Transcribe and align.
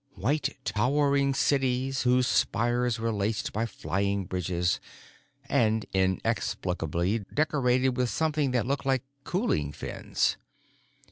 White, 0.15 0.57
towering 0.65 1.35
cities 1.35 2.01
whose 2.01 2.25
spires 2.25 2.97
were 2.97 3.11
laced 3.13 3.53
by 3.53 3.67
flying 3.67 4.25
bridges—and 4.25 5.85
inexplicably 5.93 7.19
decorated 7.31 7.89
with 7.89 8.09
something 8.09 8.49
that 8.49 8.65
looked 8.65 8.87
like 8.87 9.03
cooling 9.25 9.71
fins. 9.71 10.37